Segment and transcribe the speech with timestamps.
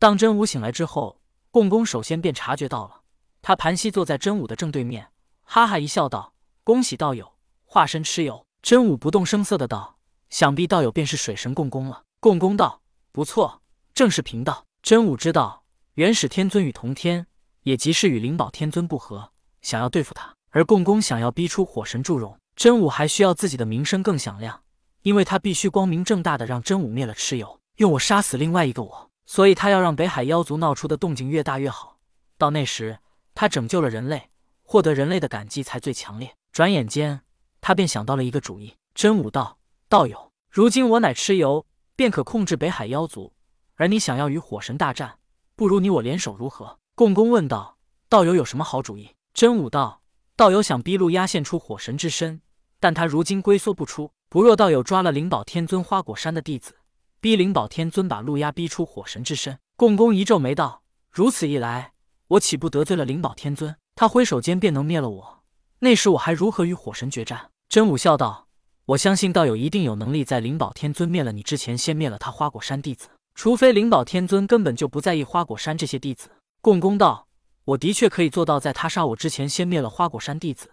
[0.00, 1.20] 当真武醒来之后，
[1.50, 3.02] 共工首先便察觉到了，
[3.42, 5.10] 他盘膝坐在真武的正对面，
[5.42, 6.32] 哈哈一笑道
[6.64, 7.34] ：“恭喜道友
[7.66, 9.98] 化身蚩尤。”真武不动声色的道
[10.30, 12.80] ：“想必道友便是水神共工了。”共工道
[13.12, 13.60] ：“不错，
[13.92, 15.64] 正是贫道。”真武知道
[15.96, 17.26] 元始天尊与同天，
[17.64, 22.34] 也即是与灵宝天尊不和，想要对付他，而共工想要逼出火神祝融。
[22.56, 24.62] 真武还需要自己的名声更响亮，
[25.02, 32.00] 因为他必须光明正大的让真武灭了蚩尤，用我杀死另外一个我，所以他要让北海妖族闹出的动静越大越好。
[32.36, 32.98] 到那时，
[33.32, 34.28] 他拯救了人类，
[34.64, 36.34] 获得人类的感激才最强烈。
[36.50, 37.20] 转眼间，
[37.60, 38.74] 他便想到了一个主意。
[38.92, 41.64] 真武道：“道友，如今我乃蚩尤，
[41.94, 43.32] 便可控制北海妖族，
[43.76, 45.20] 而你想要与火神大战，
[45.54, 47.78] 不如你我联手如何？”共工问道
[48.10, 50.02] ：“道友有什么好主意？”真武道
[50.34, 52.40] ：“道友想逼陆压现出火神之身。”
[52.80, 56.74] 但他如今龟缩不出，不若道友抓了灵宝天尊花果山的弟子，
[57.22, 59.58] 逼灵宝天尊把陆压逼出火神之身。
[59.76, 60.80] 共工一皱眉道
[61.12, 61.92] ：“如此一来，
[62.28, 63.76] 我岂不得罪了灵宝天尊？
[63.94, 65.42] 他挥手间便能灭了我，
[65.80, 68.46] 那时我还如何与火神决战？”真武笑道
[68.86, 73.10] ：“我相信道友一定有能力，在灵宝天尊灭了你之前，先灭了他花果山弟子。
[73.34, 76.30] 除非灵宝天尊根本就不在意花果山这些弟子。”
[76.62, 77.26] 共工道
[77.66, 80.70] ：“我的确可以做到，在他杀我之前，先灭了花果山弟子。”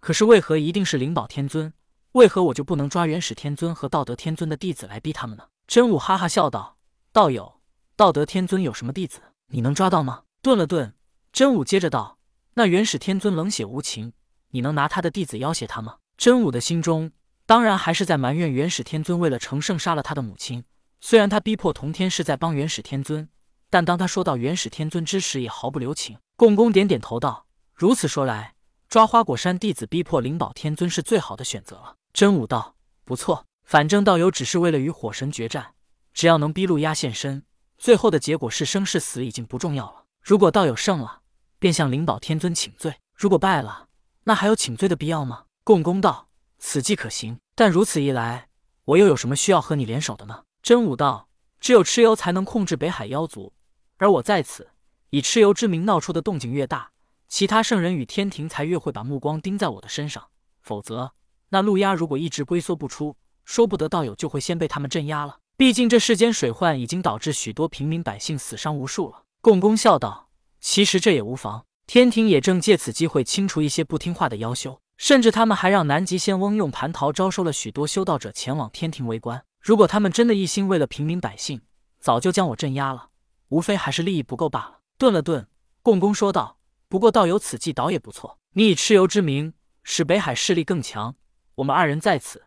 [0.00, 1.74] 可是为何一定是灵宝天尊？
[2.12, 5.44] 为何我就不能抓元始天尊和道德天尊的弟子来逼他们呢？
[5.70, 6.78] 真武哈哈笑道
[7.14, 7.60] ：“道友，
[7.94, 9.20] 道德天尊有什么弟子？
[9.52, 10.96] 你能抓到吗？”顿了顿，
[11.32, 12.18] 真武接着道
[12.54, 14.12] ：“那元始天尊冷血无情，
[14.50, 17.12] 你能拿他的弟子要挟他吗？”真武的心中
[17.46, 20.64] 当然还是在埋怨元始天尊为了成圣杀了他的母亲。
[21.00, 23.28] 虽然他逼迫同天是在帮元始天尊，
[23.70, 26.18] 但当他说到元始天尊之时，也毫不留情。
[26.36, 28.56] 共工点点头道：“如此说来。”
[28.90, 31.94] 抓花果山弟子逼迫灵宝天尊是最好的选择了。
[32.12, 35.74] 真武道不错，反正道友只是为了与火神决战，
[36.12, 37.44] 只要能逼陆压现身，
[37.78, 40.06] 最后的结果是生是死已经不重要了。
[40.20, 41.20] 如果道友胜了，
[41.60, 43.86] 便向灵宝天尊请罪；如果败了，
[44.24, 45.44] 那还有请罪的必要吗？
[45.62, 48.48] 共工道此计可行，但如此一来，
[48.86, 50.42] 我又有什么需要和你联手的呢？
[50.64, 51.28] 真武道
[51.60, 53.52] 只有蚩尤才能控制北海妖族，
[53.98, 54.70] 而我在此
[55.10, 56.90] 以蚩尤之名闹出的动静越大。
[57.28, 60.26] 其他圣人与天庭才越会把目光盯在我的身上，
[60.60, 61.12] 否则
[61.50, 63.14] 那陆压如果一直龟缩不出，
[63.44, 65.38] 说不得道友就会先被他们镇压了。
[65.56, 69.24] 毕竟这世间水患已经导致许多平民百姓死伤无数了。
[69.40, 70.30] 共工笑道
[70.60, 79.44] ：“其实这也无妨，天庭也正借此机会清除一些不听话的妖修，甚至他们还让南极仙翁用蟠桃招收了许多修道者前往天庭围观。
[79.60, 81.60] 如果他们真的一心为了平民百姓，
[81.98, 83.08] 早就将我镇压了，
[83.48, 85.46] 无非还是利益不够罢了。”顿了顿，
[85.82, 86.58] 共工说道。
[86.88, 91.14] 不过道友此计倒也不错，你以蚩尤之名使北海势力更强，
[91.54, 92.42] 我们二人在此，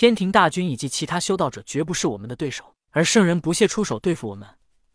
[0.00, 4.48] 天庭大军以及其他修道者绝不是我们的对手，而圣人不屑出手对付我们，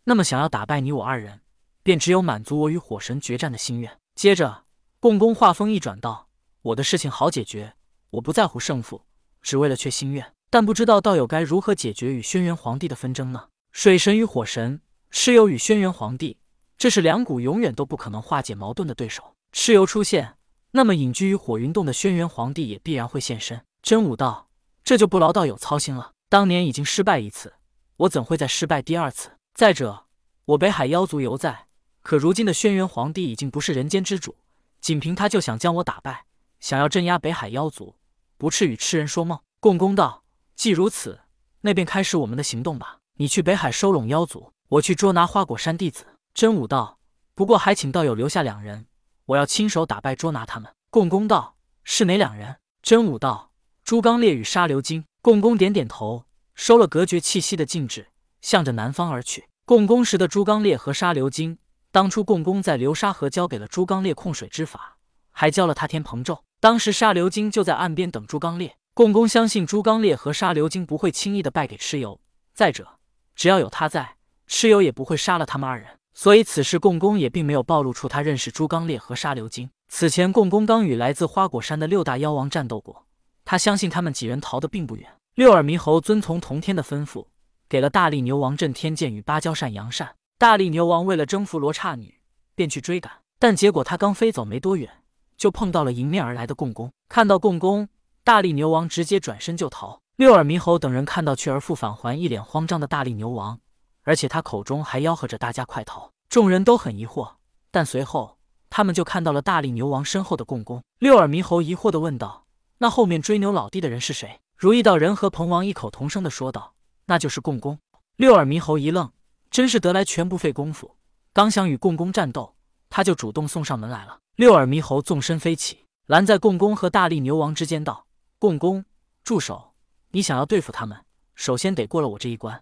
[0.04, 1.42] 那么想要打败你我二人，
[1.82, 3.98] 便只有满足我与火神决战的心愿。
[4.14, 4.64] 接着，
[5.00, 6.30] 共工话锋一转道
[6.72, 7.74] ：“我的事情好解决，
[8.12, 9.02] 我不在乎胜负，
[9.42, 10.32] 只为了却心愿。
[10.48, 13.48] 但不知道道友该如何解决与轩辕皇帝的纷争呢？
[13.72, 14.80] 水神与火神，
[15.12, 16.38] 蚩尤与轩辕皇帝。”
[16.78, 19.34] 这是两股永远都不可能化解矛盾的对手。
[19.52, 20.38] 蚩尤出现，
[20.70, 23.60] 那么隐居于火云洞的轩辕皇帝也必然会现身。
[23.82, 24.48] 真武道，
[24.84, 26.12] 这就不劳道友操心了。
[26.28, 27.54] 当年已经失败一次，
[27.96, 29.30] 我怎会再失败第二次？
[29.54, 30.04] 再者，
[30.44, 31.68] 我北海妖族犹在，
[32.02, 34.36] 可如今的轩辕皇帝已经不是人间之主，
[34.82, 36.26] 仅凭他就想将我打败，
[36.60, 37.96] 想要镇压北海妖族，
[38.36, 39.38] 不啻与痴人说梦。
[39.58, 40.24] 共工道，
[40.54, 41.20] 既如此，
[41.62, 42.98] 那便开始我们的行动吧。
[43.14, 46.04] 你去北海收拢妖族，我去捉拿花果山弟子。
[46.34, 46.98] 真武道，
[47.34, 48.86] 不过还请道友留下两人，
[49.24, 50.70] 我要亲手打败捉拿他们。
[50.90, 52.56] 共工道是哪两人？
[52.82, 53.52] 真武道
[53.84, 55.04] 朱刚烈与沙流金。
[55.20, 56.24] 共工点点头，
[56.54, 58.06] 收了隔绝气息的禁制，
[58.40, 59.46] 向着南方而去。
[59.66, 61.58] 共工时的朱刚烈和沙流金，
[61.92, 64.96] 当初共工在流沙河教给了朱刚烈控水之法，
[65.30, 66.42] 还教了他天蓬咒。
[66.60, 68.74] 当时沙流金就在岸边等朱刚烈。
[68.94, 72.18] 共工相信朱刚烈和沙流金不会轻易的败给蚩尤。
[72.54, 72.88] 再者，
[73.36, 74.16] 只要有他在，
[74.48, 75.88] 蚩尤也不会杀了他们二人。
[76.14, 79.68] 所以此时共工也并没有暴露出他认识朱刚烈和沙流金。
[79.88, 83.04] 此前共工刚与来自花果山的六大妖王战斗过，
[83.44, 85.06] 他相信他们几人逃得并不远。
[85.34, 87.26] 六耳猕猴遵从同天的吩咐，
[87.68, 90.16] 给了大力牛王震天剑与芭蕉扇阳扇。
[90.38, 92.20] 大力牛王为了征服罗刹女，
[92.54, 94.90] 便去追赶，但结果他刚飞走没多远，
[95.36, 96.90] 就碰到了迎面而来的共工。
[97.08, 97.88] 看到共工，
[98.22, 100.00] 大力牛王直接转身就逃。
[100.16, 103.58] 六耳猕猴等人看到去而复返还，一脸慌张的大力牛王。
[104.02, 107.32] 而且他口中还吆喝着大家快逃，众人都很疑惑。
[107.70, 108.36] 但随后
[108.70, 110.82] 他们就看到了大力牛王身后的共工。
[110.98, 112.43] 六耳猕猴疑惑地问道
[112.78, 116.74] ：“那后面追牛老弟的人是谁？”如意道人和彭王异口同声地说道
[117.06, 117.78] ：“那就是共工。”
[118.16, 119.10] 六耳猕猴一愣，
[119.50, 120.96] 真是得来全不费功夫。
[121.32, 122.54] 刚想与共工战斗，
[122.88, 124.18] 他就主动送上门来了。
[124.36, 128.06] 六耳猕猴纵身飞起，拦在共工和大力牛王之间，道
[128.38, 128.84] ：“共工，
[129.24, 129.74] 住手！
[130.12, 130.96] 你想要对付他们，
[131.34, 132.58] 首先得过了我这一关。”